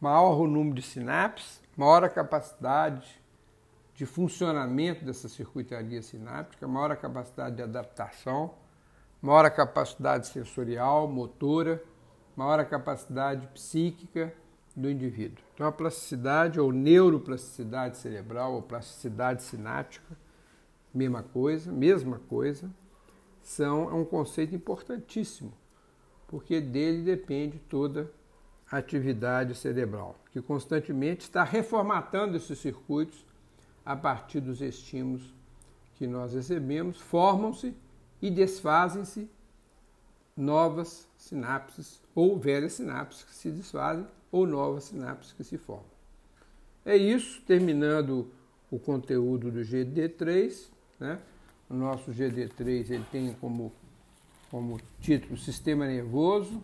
maior 0.00 0.40
o 0.40 0.46
número 0.46 0.76
de 0.76 0.80
sinapses, 0.80 1.60
maior 1.76 2.02
a 2.02 2.08
capacidade 2.08 3.20
de 3.92 4.06
funcionamento 4.06 5.04
dessa 5.04 5.28
circuitaria 5.28 6.00
sináptica, 6.00 6.66
maior 6.66 6.90
a 6.90 6.96
capacidade 6.96 7.56
de 7.56 7.62
adaptação, 7.62 8.54
maior 9.20 9.44
a 9.44 9.50
capacidade 9.50 10.28
sensorial, 10.28 11.06
motora 11.08 11.84
maior 12.34 12.58
a 12.58 12.64
capacidade 12.64 13.46
psíquica 13.48 14.32
do 14.74 14.88
indivíduo. 14.88 15.44
Então, 15.52 15.66
a 15.66 15.72
plasticidade 15.72 16.58
ou 16.58 16.72
neuroplasticidade 16.72 17.98
cerebral 17.98 18.54
ou 18.54 18.62
plasticidade 18.62 19.42
sináptica, 19.42 20.16
mesma 20.94 21.22
coisa, 21.22 21.70
mesma 21.70 22.18
coisa, 22.30 22.70
são 23.42 23.90
é 23.90 23.92
um 23.92 24.06
conceito 24.06 24.54
importantíssimo, 24.54 25.52
porque 26.30 26.60
dele 26.60 27.02
depende 27.02 27.58
toda 27.58 28.08
a 28.70 28.76
atividade 28.76 29.52
cerebral, 29.56 30.14
que 30.30 30.40
constantemente 30.40 31.22
está 31.22 31.42
reformatando 31.42 32.36
esses 32.36 32.56
circuitos 32.60 33.26
a 33.84 33.96
partir 33.96 34.38
dos 34.38 34.62
estímulos 34.62 35.34
que 35.96 36.06
nós 36.06 36.32
recebemos, 36.32 37.00
formam-se 37.00 37.74
e 38.22 38.30
desfazem-se 38.30 39.28
novas 40.36 41.08
sinapses 41.16 42.00
ou 42.14 42.38
velhas 42.38 42.74
sinapses 42.74 43.24
que 43.24 43.34
se 43.34 43.50
desfazem 43.50 44.06
ou 44.30 44.46
novas 44.46 44.84
sinapses 44.84 45.32
que 45.32 45.42
se 45.42 45.58
formam. 45.58 45.90
É 46.84 46.96
isso, 46.96 47.42
terminando 47.42 48.30
o 48.70 48.78
conteúdo 48.78 49.50
do 49.50 49.62
GD3, 49.62 50.68
né? 51.00 51.18
O 51.68 51.74
nosso 51.74 52.12
GD3 52.12 52.90
ele 52.90 53.06
tem 53.10 53.32
como, 53.34 53.72
como 54.50 54.78
título 55.00 55.36
Sistema 55.36 55.86
Nervoso, 55.86 56.62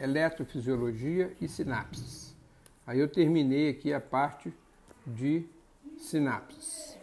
Eletrofisiologia 0.00 1.36
e 1.40 1.46
Sinapses. 1.46 2.34
Aí 2.86 2.98
eu 2.98 3.08
terminei 3.08 3.68
aqui 3.68 3.92
a 3.92 4.00
parte 4.00 4.52
de 5.06 5.44
sinapses. 5.98 6.97